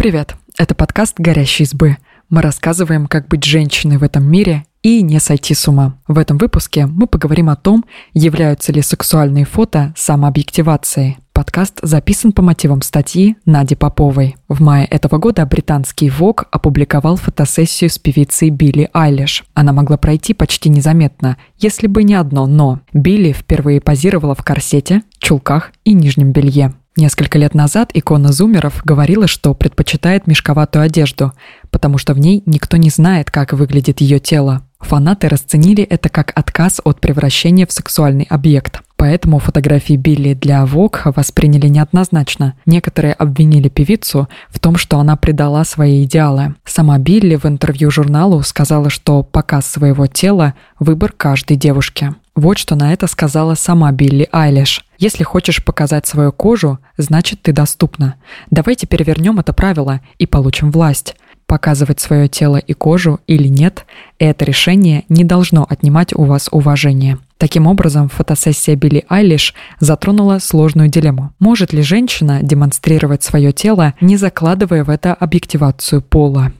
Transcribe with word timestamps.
Привет! 0.00 0.34
Это 0.56 0.74
подкаст 0.74 1.16
«Горящие 1.18 1.66
избы». 1.66 1.98
Мы 2.30 2.40
рассказываем, 2.40 3.06
как 3.06 3.28
быть 3.28 3.44
женщиной 3.44 3.98
в 3.98 4.02
этом 4.02 4.24
мире 4.24 4.64
и 4.82 5.02
не 5.02 5.20
сойти 5.20 5.52
с 5.52 5.68
ума. 5.68 5.98
В 6.08 6.16
этом 6.16 6.38
выпуске 6.38 6.86
мы 6.86 7.06
поговорим 7.06 7.50
о 7.50 7.56
том, 7.56 7.84
являются 8.14 8.72
ли 8.72 8.80
сексуальные 8.80 9.44
фото 9.44 9.92
самообъективацией. 9.98 11.18
Подкаст 11.34 11.80
записан 11.82 12.32
по 12.32 12.40
мотивам 12.40 12.80
статьи 12.80 13.36
Нади 13.44 13.74
Поповой. 13.74 14.36
В 14.48 14.62
мае 14.62 14.86
этого 14.86 15.18
года 15.18 15.44
британский 15.44 16.08
Vogue 16.08 16.46
опубликовал 16.50 17.16
фотосессию 17.16 17.90
с 17.90 17.98
певицей 17.98 18.48
Билли 18.48 18.88
Айлиш. 18.94 19.44
Она 19.52 19.74
могла 19.74 19.98
пройти 19.98 20.32
почти 20.32 20.70
незаметно, 20.70 21.36
если 21.58 21.88
бы 21.88 22.04
не 22.04 22.14
одно 22.14 22.46
«но». 22.46 22.80
Билли 22.94 23.32
впервые 23.32 23.82
позировала 23.82 24.34
в 24.34 24.42
корсете, 24.42 25.02
чулках 25.18 25.72
и 25.84 25.92
нижнем 25.92 26.32
белье. 26.32 26.72
Несколько 27.00 27.38
лет 27.38 27.54
назад 27.54 27.92
икона 27.94 28.30
зумеров 28.30 28.82
говорила, 28.84 29.26
что 29.26 29.54
предпочитает 29.54 30.26
мешковатую 30.26 30.82
одежду, 30.82 31.32
потому 31.70 31.96
что 31.96 32.12
в 32.12 32.18
ней 32.18 32.42
никто 32.44 32.76
не 32.76 32.90
знает, 32.90 33.30
как 33.30 33.54
выглядит 33.54 34.02
ее 34.02 34.18
тело. 34.18 34.64
Фанаты 34.80 35.30
расценили 35.30 35.82
это 35.82 36.10
как 36.10 36.30
отказ 36.34 36.78
от 36.84 37.00
превращения 37.00 37.66
в 37.66 37.72
сексуальный 37.72 38.26
объект. 38.28 38.82
Поэтому 38.96 39.38
фотографии 39.38 39.94
Билли 39.94 40.34
для 40.34 40.62
Vogue 40.64 41.14
восприняли 41.16 41.68
неоднозначно. 41.68 42.52
Некоторые 42.66 43.14
обвинили 43.14 43.70
певицу 43.70 44.28
в 44.50 44.58
том, 44.58 44.76
что 44.76 44.98
она 44.98 45.16
предала 45.16 45.64
свои 45.64 46.04
идеалы. 46.04 46.54
Сама 46.66 46.98
Билли 46.98 47.36
в 47.36 47.46
интервью 47.46 47.90
журналу 47.90 48.42
сказала, 48.42 48.90
что 48.90 49.22
показ 49.22 49.64
своего 49.64 50.06
тела– 50.06 50.52
выбор 50.78 51.14
каждой 51.16 51.56
девушки. 51.56 52.14
Вот 52.34 52.58
что 52.58 52.74
на 52.74 52.92
это 52.92 53.06
сказала 53.06 53.54
сама 53.54 53.90
Билли 53.90 54.28
Айлиш. 54.32 54.84
Если 55.00 55.24
хочешь 55.24 55.64
показать 55.64 56.06
свою 56.06 56.30
кожу, 56.30 56.78
значит 56.98 57.40
ты 57.40 57.52
доступна. 57.52 58.16
Давайте 58.50 58.86
перевернем 58.86 59.40
это 59.40 59.54
правило 59.54 60.02
и 60.18 60.26
получим 60.26 60.70
власть. 60.70 61.16
Показывать 61.46 62.00
свое 62.00 62.28
тело 62.28 62.58
и 62.58 62.74
кожу 62.74 63.18
или 63.26 63.48
нет, 63.48 63.86
это 64.18 64.44
решение 64.44 65.04
не 65.08 65.24
должно 65.24 65.66
отнимать 65.66 66.12
у 66.12 66.24
вас 66.24 66.50
уважение. 66.52 67.18
Таким 67.38 67.66
образом, 67.66 68.10
фотосессия 68.10 68.76
Билли 68.76 69.06
Айлиш 69.08 69.54
затронула 69.80 70.38
сложную 70.38 70.90
дилемму. 70.90 71.32
Может 71.38 71.72
ли 71.72 71.80
женщина 71.80 72.40
демонстрировать 72.42 73.22
свое 73.22 73.52
тело, 73.52 73.94
не 74.02 74.18
закладывая 74.18 74.84
в 74.84 74.90
это 74.90 75.14
объективацию 75.14 76.02
пола? 76.02 76.52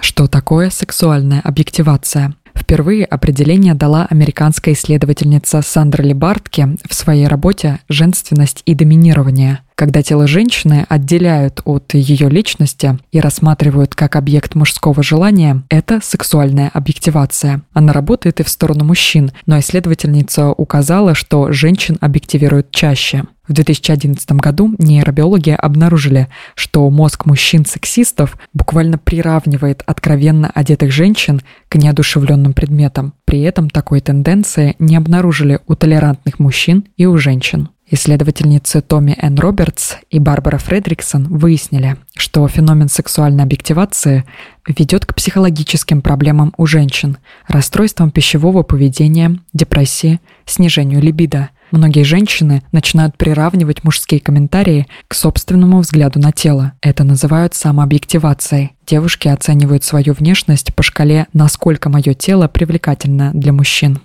Что 0.00 0.26
такое 0.26 0.70
сексуальная 0.70 1.40
объективация? 1.40 2.34
Впервые 2.68 3.06
определение 3.06 3.72
дала 3.72 4.06
американская 4.10 4.74
исследовательница 4.74 5.62
Сандра 5.62 6.02
Лебартке 6.02 6.76
в 6.86 6.92
своей 6.92 7.26
работе 7.26 7.78
«Женственность 7.88 8.60
и 8.66 8.74
доминирование», 8.74 9.60
когда 9.78 10.02
тело 10.02 10.26
женщины 10.26 10.84
отделяют 10.88 11.62
от 11.64 11.94
ее 11.94 12.28
личности 12.28 12.98
и 13.12 13.20
рассматривают 13.20 13.94
как 13.94 14.16
объект 14.16 14.56
мужского 14.56 15.04
желания, 15.04 15.62
это 15.68 16.00
сексуальная 16.02 16.68
объективация. 16.74 17.62
Она 17.72 17.92
работает 17.92 18.40
и 18.40 18.42
в 18.42 18.48
сторону 18.48 18.82
мужчин, 18.82 19.30
но 19.46 19.56
исследовательница 19.60 20.48
указала, 20.48 21.14
что 21.14 21.52
женщин 21.52 21.96
объективируют 22.00 22.72
чаще. 22.72 23.22
В 23.46 23.52
2011 23.52 24.32
году 24.32 24.74
нейробиологи 24.78 25.50
обнаружили, 25.50 26.26
что 26.56 26.90
мозг 26.90 27.24
мужчин-сексистов 27.24 28.36
буквально 28.52 28.98
приравнивает 28.98 29.84
откровенно 29.86 30.50
одетых 30.52 30.90
женщин 30.90 31.40
к 31.68 31.76
неодушевленным 31.76 32.52
предметам. 32.52 33.14
При 33.24 33.42
этом 33.42 33.70
такой 33.70 34.00
тенденции 34.00 34.74
не 34.80 34.96
обнаружили 34.96 35.60
у 35.68 35.76
толерантных 35.76 36.40
мужчин 36.40 36.84
и 36.96 37.06
у 37.06 37.16
женщин. 37.16 37.68
Исследовательницы 37.90 38.82
Томми 38.82 39.16
Н. 39.20 39.38
Робертс 39.38 39.94
и 40.10 40.18
Барбара 40.18 40.58
Фредриксон 40.58 41.24
выяснили, 41.24 41.96
что 42.16 42.46
феномен 42.46 42.88
сексуальной 42.88 43.44
объективации 43.44 44.24
ведет 44.66 45.06
к 45.06 45.14
психологическим 45.14 46.02
проблемам 46.02 46.52
у 46.58 46.66
женщин, 46.66 47.16
расстройствам 47.46 48.10
пищевого 48.10 48.62
поведения, 48.62 49.38
депрессии, 49.54 50.20
снижению 50.44 51.00
либидо. 51.00 51.48
Многие 51.70 52.02
женщины 52.02 52.62
начинают 52.72 53.16
приравнивать 53.16 53.84
мужские 53.84 54.20
комментарии 54.20 54.86
к 55.06 55.14
собственному 55.14 55.80
взгляду 55.80 56.18
на 56.18 56.32
тело. 56.32 56.72
Это 56.82 57.04
называют 57.04 57.54
самообъективацией. 57.54 58.72
Девушки 58.86 59.28
оценивают 59.28 59.84
свою 59.84 60.12
внешность 60.12 60.74
по 60.74 60.82
шкале 60.82 61.26
«насколько 61.32 61.88
мое 61.88 62.14
тело 62.14 62.48
привлекательно 62.48 63.32
для 63.34 63.52
мужчин» 63.52 64.00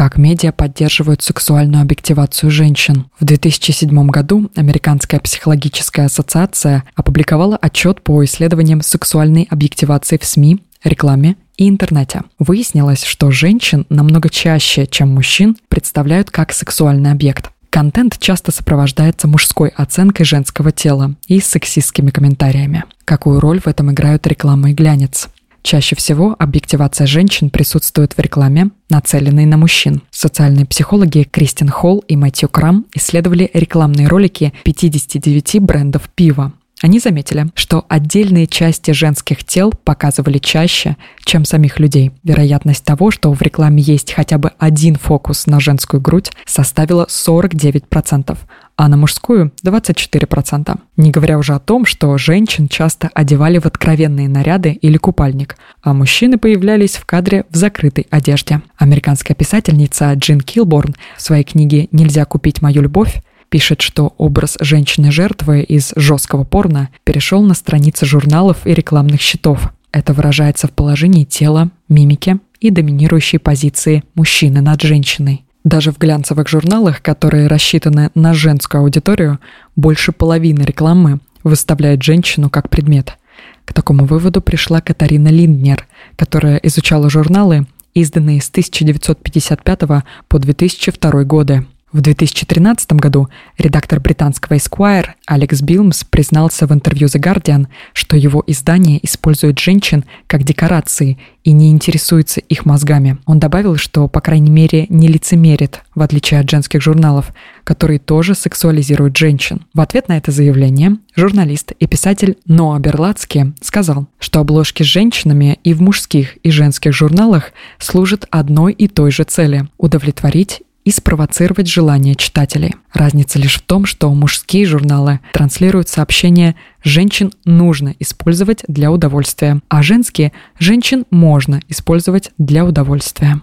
как 0.00 0.16
медиа 0.16 0.50
поддерживают 0.50 1.20
сексуальную 1.20 1.82
объективацию 1.82 2.50
женщин. 2.50 3.10
В 3.20 3.26
2007 3.26 4.06
году 4.06 4.50
Американская 4.56 5.20
психологическая 5.20 6.06
ассоциация 6.06 6.84
опубликовала 6.94 7.58
отчет 7.58 8.00
по 8.00 8.24
исследованиям 8.24 8.80
сексуальной 8.80 9.46
объективации 9.50 10.16
в 10.16 10.24
СМИ, 10.24 10.64
рекламе 10.84 11.36
и 11.58 11.68
интернете. 11.68 12.22
Выяснилось, 12.38 13.04
что 13.04 13.30
женщин 13.30 13.84
намного 13.90 14.30
чаще, 14.30 14.86
чем 14.86 15.10
мужчин, 15.10 15.58
представляют 15.68 16.30
как 16.30 16.54
сексуальный 16.54 17.12
объект. 17.12 17.50
Контент 17.68 18.18
часто 18.18 18.52
сопровождается 18.52 19.28
мужской 19.28 19.68
оценкой 19.68 20.24
женского 20.24 20.72
тела 20.72 21.14
и 21.26 21.40
сексистскими 21.40 22.08
комментариями. 22.08 22.84
Какую 23.04 23.38
роль 23.38 23.60
в 23.60 23.66
этом 23.66 23.92
играют 23.92 24.26
реклама 24.26 24.70
и 24.70 24.72
глянец? 24.72 25.28
Чаще 25.62 25.94
всего 25.94 26.34
объективация 26.38 27.06
женщин 27.06 27.50
присутствует 27.50 28.14
в 28.16 28.20
рекламе, 28.20 28.70
нацеленной 28.88 29.46
на 29.46 29.56
мужчин. 29.56 30.02
Социальные 30.10 30.66
психологи 30.66 31.26
Кристин 31.30 31.68
Холл 31.68 32.04
и 32.08 32.16
Мэтью 32.16 32.48
Крам 32.48 32.86
исследовали 32.94 33.50
рекламные 33.52 34.08
ролики 34.08 34.52
59 34.64 35.60
брендов 35.60 36.08
пива. 36.14 36.52
Они 36.82 36.98
заметили, 36.98 37.46
что 37.54 37.84
отдельные 37.88 38.46
части 38.46 38.92
женских 38.92 39.44
тел 39.44 39.70
показывали 39.70 40.38
чаще, 40.38 40.96
чем 41.24 41.44
самих 41.44 41.78
людей. 41.78 42.12
Вероятность 42.24 42.84
того, 42.84 43.10
что 43.10 43.32
в 43.32 43.42
рекламе 43.42 43.82
есть 43.82 44.12
хотя 44.12 44.38
бы 44.38 44.52
один 44.58 44.96
фокус 44.96 45.46
на 45.46 45.60
женскую 45.60 46.00
грудь, 46.00 46.30
составила 46.46 47.06
49%, 47.06 48.38
а 48.80 48.88
на 48.88 48.96
мужскую 48.96 49.52
24%. 49.62 50.78
Не 50.96 51.10
говоря 51.10 51.36
уже 51.36 51.54
о 51.54 51.58
том, 51.58 51.84
что 51.84 52.16
женщин 52.16 52.66
часто 52.66 53.10
одевали 53.12 53.58
в 53.58 53.66
откровенные 53.66 54.26
наряды 54.26 54.70
или 54.70 54.96
купальник, 54.96 55.58
а 55.82 55.92
мужчины 55.92 56.38
появлялись 56.38 56.96
в 56.96 57.04
кадре 57.04 57.44
в 57.50 57.56
закрытой 57.56 58.06
одежде. 58.08 58.62
Американская 58.78 59.34
писательница 59.34 60.10
Джин 60.14 60.40
Килборн 60.40 60.94
в 61.18 61.20
своей 61.20 61.44
книге 61.44 61.88
«Нельзя 61.92 62.24
купить 62.24 62.62
мою 62.62 62.80
любовь» 62.80 63.22
пишет, 63.50 63.82
что 63.82 64.14
образ 64.16 64.56
женщины-жертвы 64.60 65.60
из 65.60 65.92
жесткого 65.94 66.44
порно 66.44 66.88
перешел 67.04 67.42
на 67.42 67.52
страницы 67.52 68.06
журналов 68.06 68.66
и 68.66 68.72
рекламных 68.72 69.20
счетов. 69.20 69.74
Это 69.92 70.14
выражается 70.14 70.68
в 70.68 70.70
положении 70.70 71.24
тела, 71.24 71.68
мимике 71.90 72.38
и 72.60 72.70
доминирующей 72.70 73.40
позиции 73.40 74.04
мужчины 74.14 74.62
над 74.62 74.80
женщиной. 74.80 75.44
Даже 75.64 75.92
в 75.92 75.98
глянцевых 75.98 76.48
журналах, 76.48 77.02
которые 77.02 77.46
рассчитаны 77.46 78.10
на 78.14 78.32
женскую 78.32 78.82
аудиторию, 78.82 79.38
больше 79.76 80.12
половины 80.12 80.62
рекламы 80.62 81.20
выставляет 81.44 82.02
женщину 82.02 82.48
как 82.48 82.70
предмет. 82.70 83.18
К 83.66 83.74
такому 83.74 84.06
выводу 84.06 84.40
пришла 84.40 84.80
Катарина 84.80 85.28
Линднер, 85.28 85.86
которая 86.16 86.56
изучала 86.56 87.10
журналы, 87.10 87.66
изданные 87.94 88.40
с 88.40 88.48
1955 88.48 89.80
по 90.28 90.38
2002 90.38 91.24
годы. 91.24 91.66
В 91.92 92.02
2013 92.02 92.92
году 92.92 93.28
редактор 93.58 93.98
британского 93.98 94.56
Esquire 94.56 95.08
Алекс 95.26 95.60
Билмс 95.60 96.04
признался 96.04 96.68
в 96.68 96.72
интервью 96.72 97.08
The 97.08 97.20
Guardian, 97.20 97.66
что 97.94 98.16
его 98.16 98.44
издание 98.46 99.04
использует 99.04 99.58
женщин 99.58 100.04
как 100.28 100.44
декорации 100.44 101.18
и 101.42 101.50
не 101.50 101.70
интересуется 101.70 102.40
их 102.40 102.64
мозгами. 102.64 103.18
Он 103.26 103.40
добавил, 103.40 103.76
что, 103.76 104.06
по 104.06 104.20
крайней 104.20 104.50
мере, 104.50 104.86
не 104.88 105.08
лицемерит, 105.08 105.82
в 105.96 106.02
отличие 106.02 106.38
от 106.38 106.48
женских 106.48 106.80
журналов, 106.80 107.32
которые 107.64 107.98
тоже 107.98 108.36
сексуализируют 108.36 109.16
женщин. 109.16 109.66
В 109.74 109.80
ответ 109.80 110.06
на 110.06 110.16
это 110.16 110.30
заявление 110.30 110.96
журналист 111.16 111.72
и 111.72 111.88
писатель 111.88 112.38
Ноа 112.46 112.78
Берлацки 112.78 113.52
сказал, 113.62 114.06
что 114.20 114.38
обложки 114.38 114.84
с 114.84 114.86
женщинами 114.86 115.58
и 115.64 115.74
в 115.74 115.82
мужских, 115.82 116.36
и 116.44 116.52
женских 116.52 116.92
журналах 116.92 117.52
служат 117.78 118.26
одной 118.30 118.74
и 118.74 118.86
той 118.86 119.10
же 119.10 119.24
цели– 119.24 119.66
удовлетворить 119.76 120.62
и 120.90 120.92
спровоцировать 120.92 121.68
желание 121.68 122.16
читателей. 122.16 122.74
Разница 122.92 123.38
лишь 123.38 123.58
в 123.58 123.62
том, 123.62 123.86
что 123.86 124.12
мужские 124.12 124.66
журналы 124.66 125.20
транслируют 125.32 125.88
сообщения 125.88 126.56
«женщин 126.82 127.30
нужно 127.44 127.94
использовать 128.00 128.64
для 128.66 128.90
удовольствия», 128.90 129.60
а 129.68 129.84
женские 129.84 130.32
«женщин 130.58 131.04
можно 131.12 131.60
использовать 131.68 132.32
для 132.38 132.64
удовольствия» 132.64 133.40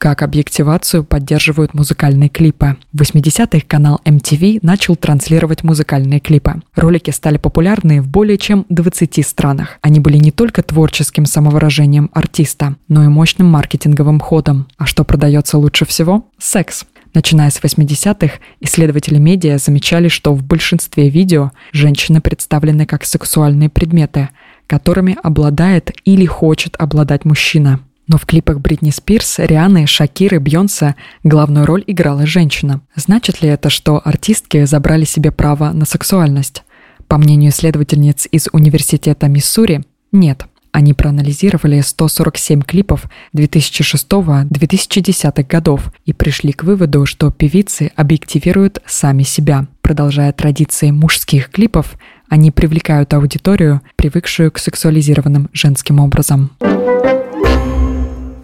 как 0.00 0.22
объективацию 0.22 1.04
поддерживают 1.04 1.74
музыкальные 1.74 2.30
клипы. 2.30 2.78
В 2.94 3.02
80-х 3.02 3.66
канал 3.68 4.00
MTV 4.06 4.60
начал 4.62 4.96
транслировать 4.96 5.62
музыкальные 5.62 6.20
клипы. 6.20 6.54
Ролики 6.74 7.10
стали 7.10 7.36
популярны 7.36 8.00
в 8.00 8.08
более 8.08 8.38
чем 8.38 8.64
20 8.70 9.24
странах. 9.26 9.78
Они 9.82 10.00
были 10.00 10.16
не 10.16 10.30
только 10.30 10.62
творческим 10.62 11.26
самовыражением 11.26 12.10
артиста, 12.14 12.76
но 12.88 13.04
и 13.04 13.08
мощным 13.08 13.48
маркетинговым 13.48 14.20
ходом. 14.20 14.68
А 14.78 14.86
что 14.86 15.04
продается 15.04 15.58
лучше 15.58 15.84
всего? 15.84 16.24
Секс. 16.38 16.86
Начиная 17.12 17.50
с 17.50 17.60
80-х, 17.60 18.36
исследователи 18.60 19.18
медиа 19.18 19.58
замечали, 19.58 20.08
что 20.08 20.32
в 20.32 20.42
большинстве 20.42 21.10
видео 21.10 21.50
женщины 21.72 22.22
представлены 22.22 22.86
как 22.86 23.04
сексуальные 23.04 23.68
предметы, 23.68 24.30
которыми 24.66 25.18
обладает 25.22 25.92
или 26.06 26.24
хочет 26.24 26.76
обладать 26.78 27.26
мужчина. 27.26 27.80
Но 28.10 28.18
в 28.18 28.26
клипах 28.26 28.58
Бритни 28.58 28.90
Спирс, 28.90 29.38
Рианы, 29.38 29.86
Шакиры, 29.86 30.38
Бьонса 30.38 30.96
главную 31.22 31.64
роль 31.64 31.84
играла 31.86 32.26
женщина. 32.26 32.80
Значит 32.96 33.40
ли 33.40 33.48
это, 33.48 33.70
что 33.70 34.02
артистки 34.04 34.64
забрали 34.64 35.04
себе 35.04 35.30
право 35.30 35.70
на 35.70 35.84
сексуальность? 35.84 36.64
По 37.06 37.18
мнению 37.18 37.52
исследовательниц 37.52 38.26
из 38.32 38.48
Университета 38.50 39.28
Миссури, 39.28 39.84
нет. 40.10 40.46
Они 40.72 40.92
проанализировали 40.92 41.80
147 41.80 42.62
клипов 42.62 43.04
2006-2010 43.32 45.46
годов 45.46 45.92
и 46.04 46.12
пришли 46.12 46.52
к 46.52 46.64
выводу, 46.64 47.06
что 47.06 47.30
певицы 47.30 47.92
объективируют 47.94 48.82
сами 48.86 49.22
себя. 49.22 49.68
Продолжая 49.82 50.32
традиции 50.32 50.90
мужских 50.90 51.50
клипов, 51.50 51.96
они 52.28 52.50
привлекают 52.50 53.14
аудиторию, 53.14 53.82
привыкшую 53.94 54.50
к 54.50 54.58
сексуализированным 54.58 55.48
женским 55.52 56.00
образам. 56.00 56.50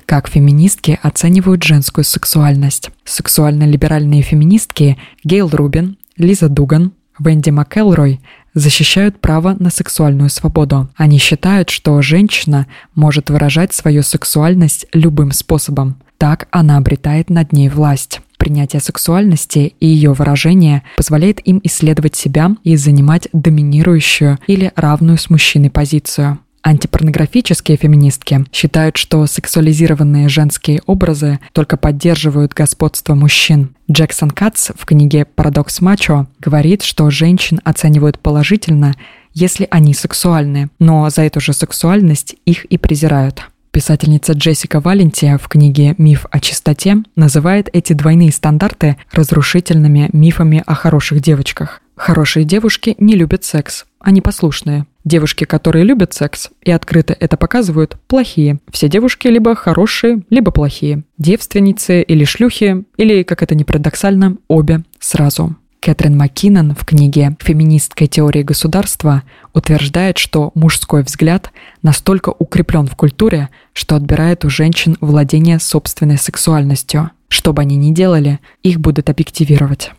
Как 0.07 0.29
феминистки 0.29 1.01
оценивают 1.03 1.65
женскую 1.65 2.05
сексуальность? 2.05 2.91
Сексуально-либеральные 3.05 4.23
феминистки 4.23 4.97
Гейл 5.25 5.49
Рубин, 5.49 5.99
Лиза 6.17 6.49
Дуган, 6.49 6.93
Венди 7.19 7.51
МакЭлрой 7.51 8.21
защищают 8.55 9.21
право 9.21 9.57
на 9.59 9.71
сексуальную 9.71 10.31
свободу. 10.31 10.89
Они 10.97 11.19
считают, 11.19 11.71
что 11.71 12.01
женщина 12.03 12.69
может 12.95 13.31
выражать 13.31 13.75
свою 13.75 14.03
сексуальность 14.03 14.87
любым 14.93 15.33
способом. 15.33 15.97
Так 16.19 16.47
она 16.53 16.77
обретает 16.77 17.29
над 17.29 17.53
ней 17.53 17.69
власть. 17.69 18.21
Принятие 18.39 18.81
сексуальности 18.81 19.75
и 19.81 19.87
ее 19.87 20.13
выражение 20.13 20.85
позволяет 20.97 21.41
им 21.47 21.61
исследовать 21.65 22.15
себя 22.15 22.55
и 22.63 22.77
занимать 22.77 23.29
доминирующую 23.33 24.39
или 24.47 24.73
равную 24.77 25.19
с 25.19 25.31
мужчиной 25.31 25.71
позицию. 25.71 26.39
Антипорнографические 26.67 27.77
феминистки 27.77 28.45
считают, 28.51 28.97
что 28.97 29.25
сексуализированные 29.29 30.29
женские 30.29 30.83
образы 30.87 31.39
только 31.53 31.77
поддерживают 31.77 32.55
господство 32.55 33.15
мужчин. 33.15 33.77
Джексон 33.89 34.33
Катц 34.33 34.71
в 34.77 34.85
книге 34.85 35.27
«Парадокс 35.27 35.81
мачо» 35.81 36.27
говорит, 36.41 36.83
что 36.83 37.09
женщин 37.09 37.61
оценивают 37.63 38.19
положительно, 38.19 38.97
если 39.33 39.69
они 39.71 39.95
сексуальны, 39.95 40.69
но 40.81 41.09
за 41.09 41.23
эту 41.23 41.39
же 41.39 41.53
сексуальность 41.53 42.35
их 42.47 42.65
и 42.65 42.79
презирают. 42.79 43.45
Писательница 43.71 44.33
Джессика 44.33 44.81
Валентия 44.81 45.39
в 45.39 45.47
книге 45.47 45.95
«Миф 45.99 46.27
о 46.33 46.41
чистоте» 46.41 46.97
называет 47.15 47.69
эти 47.75 47.93
двойные 47.93 48.33
стандарты 48.33 48.97
разрушительными 49.13 50.11
мифами 50.13 50.65
о 50.67 50.75
хороших 50.75 51.21
девочках. 51.21 51.81
Хорошие 51.97 52.45
девушки 52.45 52.95
не 52.99 53.15
любят 53.15 53.43
секс, 53.45 53.87
они 54.01 54.21
послушные. 54.21 54.87
Девушки, 55.05 55.45
которые 55.45 55.85
любят 55.85 56.13
секс 56.13 56.51
и 56.63 56.71
открыто 56.71 57.17
это 57.19 57.37
показывают, 57.37 57.97
плохие. 58.07 58.59
Все 58.71 58.89
девушки 58.89 59.29
либо 59.29 59.55
хорошие, 59.55 60.23
либо 60.29 60.51
плохие. 60.51 61.05
Девственницы 61.17 62.03
или 62.03 62.25
шлюхи, 62.25 62.85
или, 62.99 63.23
как 63.23 63.43
это 63.43 63.55
ни 63.55 63.65
парадоксально, 63.65 64.37
обе 64.47 64.83
сразу. 65.01 65.57
Кэтрин 65.81 66.17
Маккинон 66.17 66.75
в 66.75 66.85
книге 66.85 67.37
«Феминистская 67.41 68.09
теория 68.09 68.43
государства» 68.43 69.23
утверждает, 69.55 70.19
что 70.19 70.51
мужской 70.55 71.03
взгляд 71.03 71.51
настолько 71.83 72.31
укреплен 72.31 72.87
в 72.89 72.97
культуре, 72.97 73.49
что 73.73 73.97
отбирает 73.97 74.45
у 74.45 74.51
женщин 74.51 74.97
владение 75.01 75.59
собственной 75.61 76.19
сексуальностью. 76.19 77.11
Что 77.29 77.53
бы 77.53 77.63
они 77.63 77.77
ни 77.77 77.95
делали, 77.95 78.41
их 78.63 78.81
будут 78.81 79.09
объективировать 79.09 79.93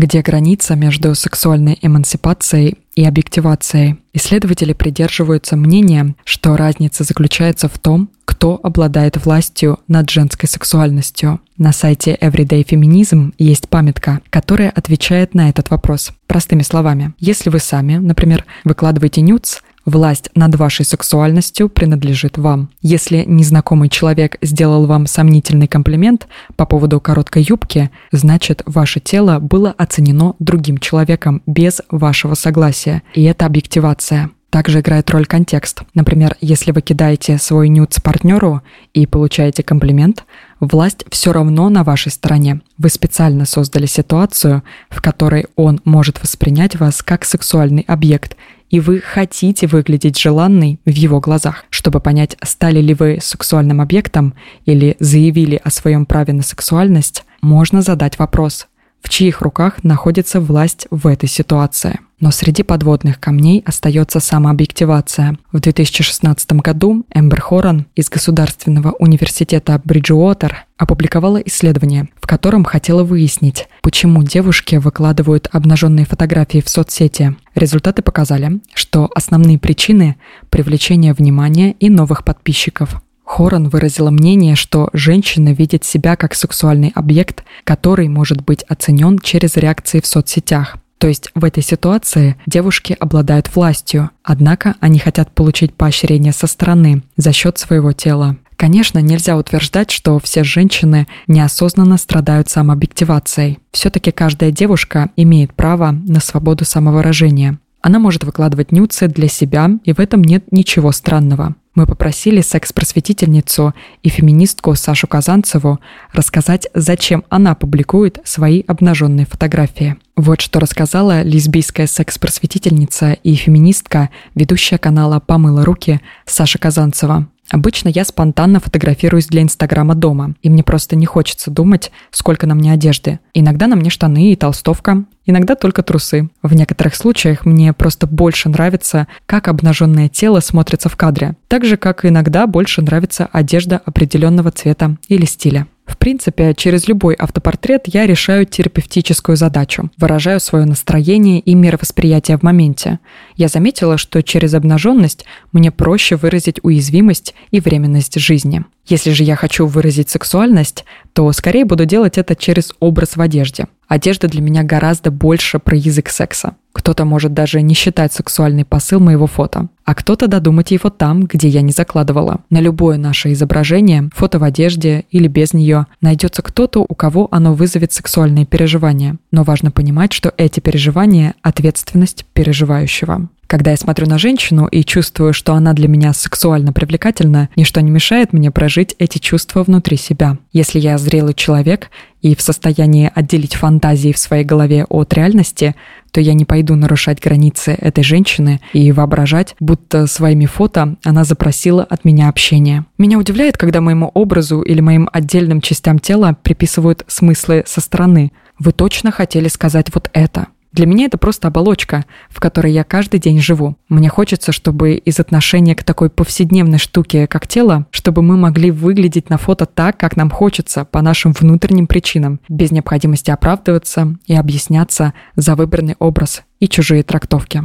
где 0.00 0.22
граница 0.22 0.76
между 0.76 1.14
сексуальной 1.14 1.78
эмансипацией 1.82 2.78
и 2.94 3.04
объективацией. 3.04 3.98
Исследователи 4.14 4.72
придерживаются 4.72 5.56
мнения, 5.56 6.14
что 6.24 6.56
разница 6.56 7.04
заключается 7.04 7.68
в 7.68 7.78
том, 7.78 8.08
кто 8.24 8.58
обладает 8.62 9.22
властью 9.22 9.78
над 9.88 10.08
женской 10.08 10.48
сексуальностью. 10.48 11.40
На 11.58 11.72
сайте 11.72 12.16
Everyday 12.18 12.64
Feminism 12.64 13.34
есть 13.36 13.68
памятка, 13.68 14.20
которая 14.30 14.70
отвечает 14.70 15.34
на 15.34 15.50
этот 15.50 15.68
вопрос. 15.68 16.12
Простыми 16.26 16.62
словами, 16.62 17.12
если 17.18 17.50
вы 17.50 17.58
сами, 17.58 17.96
например, 17.96 18.46
выкладываете 18.64 19.20
нюц, 19.20 19.58
Власть 19.84 20.30
над 20.34 20.54
вашей 20.56 20.84
сексуальностью 20.84 21.68
принадлежит 21.68 22.36
вам. 22.38 22.70
Если 22.82 23.24
незнакомый 23.26 23.88
человек 23.88 24.36
сделал 24.42 24.86
вам 24.86 25.06
сомнительный 25.06 25.68
комплимент 25.68 26.28
по 26.56 26.66
поводу 26.66 27.00
короткой 27.00 27.46
юбки, 27.48 27.90
значит 28.12 28.62
ваше 28.66 29.00
тело 29.00 29.38
было 29.38 29.74
оценено 29.76 30.34
другим 30.38 30.78
человеком 30.78 31.42
без 31.46 31.80
вашего 31.90 32.34
согласия, 32.34 33.02
и 33.14 33.22
это 33.24 33.46
объективация. 33.46 34.30
Также 34.50 34.80
играет 34.80 35.08
роль 35.10 35.26
контекст. 35.26 35.82
Например, 35.94 36.36
если 36.40 36.72
вы 36.72 36.82
кидаете 36.82 37.38
свой 37.38 37.68
нюц 37.68 38.00
партнеру 38.00 38.62
и 38.92 39.06
получаете 39.06 39.62
комплимент, 39.62 40.24
власть 40.58 41.04
все 41.10 41.32
равно 41.32 41.68
на 41.68 41.84
вашей 41.84 42.10
стороне. 42.10 42.60
Вы 42.76 42.90
специально 42.90 43.46
создали 43.46 43.86
ситуацию, 43.86 44.64
в 44.88 45.00
которой 45.00 45.46
он 45.54 45.80
может 45.84 46.20
воспринять 46.20 46.78
вас 46.78 47.02
как 47.02 47.24
сексуальный 47.24 47.84
объект 47.86 48.36
и 48.70 48.78
вы 48.78 49.00
хотите 49.00 49.66
выглядеть 49.66 50.18
желанной 50.18 50.78
в 50.84 50.90
его 50.90 51.20
глазах. 51.20 51.64
Чтобы 51.70 52.00
понять, 52.00 52.36
стали 52.42 52.80
ли 52.80 52.94
вы 52.94 53.18
сексуальным 53.20 53.80
объектом 53.80 54.34
или 54.64 54.96
заявили 55.00 55.60
о 55.62 55.70
своем 55.70 56.06
праве 56.06 56.32
на 56.32 56.42
сексуальность, 56.42 57.24
можно 57.42 57.82
задать 57.82 58.18
вопрос, 58.18 58.68
в 59.02 59.08
чьих 59.08 59.40
руках 59.40 59.82
находится 59.82 60.40
власть 60.40 60.86
в 60.90 61.06
этой 61.06 61.28
ситуации. 61.28 62.00
Но 62.20 62.30
среди 62.30 62.62
подводных 62.62 63.18
камней 63.18 63.62
остается 63.64 64.20
самообъективация. 64.20 65.38
В 65.52 65.60
2016 65.60 66.52
году 66.52 67.06
Эмбер 67.14 67.40
Хоран 67.40 67.86
из 67.96 68.10
Государственного 68.10 68.92
университета 68.92 69.80
Бриджуотер 69.82 70.66
опубликовала 70.76 71.38
исследование, 71.38 72.10
в 72.20 72.26
котором 72.26 72.64
хотела 72.64 73.04
выяснить, 73.04 73.68
почему 73.80 74.22
девушки 74.22 74.76
выкладывают 74.76 75.48
обнаженные 75.50 76.04
фотографии 76.04 76.60
в 76.60 76.68
соцсети. 76.68 77.36
Результаты 77.54 78.02
показали, 78.02 78.60
что 78.74 79.10
основные 79.14 79.58
причины– 79.58 80.16
привлечение 80.50 81.14
внимания 81.14 81.72
и 81.72 81.88
новых 81.88 82.22
подписчиков. 82.22 83.00
Хоран 83.30 83.68
выразила 83.68 84.10
мнение, 84.10 84.56
что 84.56 84.90
женщина 84.92 85.50
видит 85.52 85.84
себя 85.84 86.16
как 86.16 86.34
сексуальный 86.34 86.90
объект, 86.96 87.44
который 87.62 88.08
может 88.08 88.44
быть 88.44 88.64
оценен 88.64 89.20
через 89.20 89.56
реакции 89.56 90.00
в 90.00 90.06
соцсетях. 90.08 90.78
То 90.98 91.06
есть 91.06 91.30
в 91.36 91.44
этой 91.44 91.62
ситуации 91.62 92.34
девушки 92.46 92.96
обладают 92.98 93.54
властью, 93.54 94.10
однако 94.24 94.74
они 94.80 94.98
хотят 94.98 95.30
получить 95.30 95.74
поощрение 95.74 96.32
со 96.32 96.48
стороны 96.48 97.04
за 97.16 97.32
счет 97.32 97.56
своего 97.56 97.92
тела. 97.92 98.36
Конечно, 98.56 98.98
нельзя 98.98 99.36
утверждать, 99.36 99.92
что 99.92 100.18
все 100.18 100.42
женщины 100.42 101.06
неосознанно 101.28 101.98
страдают 101.98 102.50
самообъективацией. 102.50 103.60
Все-таки 103.70 104.10
каждая 104.10 104.50
девушка 104.50 105.10
имеет 105.14 105.54
право 105.54 105.92
на 105.92 106.18
свободу 106.18 106.64
самовыражения. 106.64 107.60
Она 107.80 108.00
может 108.00 108.24
выкладывать 108.24 108.72
нюцы 108.72 109.06
для 109.06 109.28
себя, 109.28 109.70
и 109.84 109.92
в 109.92 110.00
этом 110.00 110.22
нет 110.22 110.50
ничего 110.50 110.90
странного. 110.90 111.54
Мы 111.74 111.86
попросили 111.86 112.40
секс-просветительницу 112.40 113.74
и 114.02 114.08
феминистку 114.08 114.74
Сашу 114.74 115.06
Казанцеву 115.06 115.78
рассказать, 116.12 116.66
зачем 116.74 117.24
она 117.28 117.54
публикует 117.54 118.18
свои 118.24 118.64
обнаженные 118.66 119.24
фотографии. 119.24 119.96
Вот 120.16 120.40
что 120.40 120.58
рассказала 120.58 121.22
лесбийская 121.22 121.86
секс-просветительница 121.86 123.12
и 123.12 123.34
феминистка, 123.34 124.10
ведущая 124.34 124.78
канала 124.78 125.20
«Помыла 125.20 125.64
руки» 125.64 126.00
Саша 126.26 126.58
Казанцева. 126.58 127.28
Обычно 127.50 127.88
я 127.88 128.04
спонтанно 128.04 128.60
фотографируюсь 128.60 129.26
для 129.26 129.42
Инстаграма 129.42 129.94
дома, 129.94 130.34
и 130.40 130.48
мне 130.48 130.62
просто 130.62 130.94
не 130.94 131.06
хочется 131.06 131.50
думать, 131.50 131.90
сколько 132.10 132.46
на 132.46 132.54
мне 132.54 132.72
одежды. 132.72 133.18
Иногда 133.34 133.66
на 133.66 133.76
мне 133.76 133.90
штаны 133.90 134.32
и 134.32 134.36
толстовка, 134.36 135.04
иногда 135.26 135.56
только 135.56 135.82
трусы. 135.82 136.30
В 136.42 136.54
некоторых 136.54 136.94
случаях 136.94 137.44
мне 137.44 137.72
просто 137.72 138.06
больше 138.06 138.48
нравится, 138.48 139.08
как 139.26 139.48
обнаженное 139.48 140.08
тело 140.08 140.40
смотрится 140.40 140.88
в 140.88 140.96
кадре, 140.96 141.36
так 141.48 141.64
же, 141.64 141.76
как 141.76 142.04
иногда 142.04 142.46
больше 142.46 142.82
нравится 142.82 143.28
одежда 143.32 143.80
определенного 143.84 144.52
цвета 144.52 144.96
или 145.08 145.24
стиля. 145.24 145.66
В 145.90 145.98
принципе, 145.98 146.54
через 146.54 146.86
любой 146.86 147.14
автопортрет 147.14 147.82
я 147.86 148.06
решаю 148.06 148.46
терапевтическую 148.46 149.36
задачу, 149.36 149.90
выражаю 149.98 150.38
свое 150.38 150.64
настроение 150.64 151.40
и 151.40 151.54
мировосприятие 151.56 152.38
в 152.38 152.44
моменте. 152.44 153.00
Я 153.34 153.48
заметила, 153.48 153.98
что 153.98 154.22
через 154.22 154.54
обнаженность 154.54 155.24
мне 155.50 155.72
проще 155.72 156.14
выразить 156.14 156.60
уязвимость 156.62 157.34
и 157.50 157.58
временность 157.58 158.20
жизни. 158.20 158.64
Если 158.86 159.10
же 159.12 159.22
я 159.24 159.36
хочу 159.36 159.66
выразить 159.66 160.10
сексуальность, 160.10 160.84
то 161.12 161.30
скорее 161.32 161.64
буду 161.64 161.84
делать 161.84 162.18
это 162.18 162.34
через 162.34 162.72
образ 162.80 163.16
в 163.16 163.20
одежде. 163.20 163.66
Одежда 163.88 164.28
для 164.28 164.40
меня 164.40 164.62
гораздо 164.62 165.10
больше 165.10 165.58
про 165.58 165.76
язык 165.76 166.08
секса. 166.08 166.54
Кто-то 166.72 167.04
может 167.04 167.34
даже 167.34 167.60
не 167.62 167.74
считать 167.74 168.12
сексуальный 168.12 168.64
посыл 168.64 169.00
моего 169.00 169.26
фото, 169.26 169.68
а 169.84 169.94
кто-то 169.94 170.28
додумать 170.28 170.70
его 170.70 170.88
там, 170.90 171.24
где 171.24 171.48
я 171.48 171.62
не 171.62 171.72
закладывала. 171.72 172.40
На 172.50 172.60
любое 172.60 172.96
наше 172.96 173.32
изображение, 173.32 174.08
фото 174.14 174.38
в 174.38 174.44
одежде 174.44 175.04
или 175.10 175.26
без 175.26 175.52
нее, 175.52 175.86
найдется 176.00 176.42
кто-то, 176.42 176.86
у 176.88 176.94
кого 176.94 177.26
оно 177.32 177.54
вызовет 177.54 177.92
сексуальные 177.92 178.46
переживания. 178.46 179.16
Но 179.32 179.42
важно 179.42 179.72
понимать, 179.72 180.12
что 180.12 180.32
эти 180.36 180.60
переживания– 180.60 181.34
ответственность 181.42 182.24
переживающего. 182.32 183.28
Когда 183.50 183.72
я 183.72 183.76
смотрю 183.76 184.06
на 184.06 184.16
женщину 184.16 184.68
и 184.68 184.84
чувствую, 184.84 185.32
что 185.32 185.54
она 185.54 185.72
для 185.72 185.88
меня 185.88 186.12
сексуально 186.12 186.72
привлекательна, 186.72 187.48
ничто 187.56 187.80
не 187.80 187.90
мешает 187.90 188.32
мне 188.32 188.52
прожить 188.52 188.94
эти 189.00 189.18
чувства 189.18 189.64
внутри 189.64 189.96
себя. 189.96 190.38
Если 190.52 190.78
я 190.78 190.96
зрелый 190.98 191.34
человек 191.34 191.90
и 192.22 192.36
в 192.36 192.42
состоянии 192.42 193.10
отделить 193.12 193.56
фантазии 193.56 194.12
в 194.12 194.18
своей 194.18 194.44
голове 194.44 194.84
от 194.88 195.12
реальности, 195.14 195.74
то 196.12 196.20
я 196.20 196.34
не 196.34 196.44
пойду 196.44 196.76
нарушать 196.76 197.20
границы 197.20 197.72
этой 197.72 198.04
женщины 198.04 198.60
и 198.72 198.92
воображать, 198.92 199.56
будто 199.58 200.06
своими 200.06 200.46
фото 200.46 200.94
она 201.02 201.24
запросила 201.24 201.82
от 201.82 202.04
меня 202.04 202.28
общение. 202.28 202.84
Меня 202.98 203.18
удивляет, 203.18 203.56
когда 203.56 203.80
моему 203.80 204.12
образу 204.14 204.60
или 204.60 204.80
моим 204.80 205.08
отдельным 205.12 205.60
частям 205.60 205.98
тела 205.98 206.36
приписывают 206.40 207.04
смыслы 207.08 207.64
со 207.66 207.80
стороны. 207.80 208.30
Вы 208.60 208.70
точно 208.70 209.10
хотели 209.10 209.48
сказать 209.48 209.92
вот 209.92 210.08
это. 210.12 210.46
Для 210.72 210.86
меня 210.86 211.06
это 211.06 211.18
просто 211.18 211.48
оболочка, 211.48 212.04
в 212.28 212.38
которой 212.38 212.72
я 212.72 212.84
каждый 212.84 213.18
день 213.18 213.40
живу. 213.40 213.76
Мне 213.88 214.08
хочется, 214.08 214.52
чтобы 214.52 214.94
из 214.94 215.18
отношения 215.18 215.74
к 215.74 215.82
такой 215.82 216.10
повседневной 216.10 216.78
штуке, 216.78 217.26
как 217.26 217.48
тело, 217.48 217.86
чтобы 217.90 218.22
мы 218.22 218.36
могли 218.36 218.70
выглядеть 218.70 219.30
на 219.30 219.38
фото 219.38 219.66
так, 219.66 219.98
как 219.98 220.16
нам 220.16 220.30
хочется, 220.30 220.84
по 220.84 221.02
нашим 221.02 221.32
внутренним 221.32 221.88
причинам, 221.88 222.40
без 222.48 222.70
необходимости 222.70 223.30
оправдываться 223.30 224.16
и 224.26 224.34
объясняться 224.34 225.12
за 225.34 225.56
выбранный 225.56 225.96
образ 225.98 226.42
и 226.60 226.68
чужие 226.68 227.02
трактовки. 227.02 227.64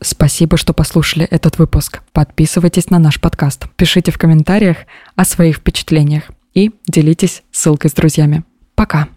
Спасибо, 0.00 0.56
что 0.56 0.72
послушали 0.72 1.24
этот 1.26 1.58
выпуск. 1.58 2.02
Подписывайтесь 2.12 2.90
на 2.90 2.98
наш 2.98 3.20
подкаст, 3.20 3.66
пишите 3.76 4.12
в 4.12 4.18
комментариях 4.18 4.78
о 5.16 5.24
своих 5.24 5.56
впечатлениях 5.56 6.24
и 6.54 6.72
делитесь 6.86 7.42
ссылкой 7.50 7.90
с 7.90 7.94
друзьями. 7.94 8.44
Пока! 8.74 9.08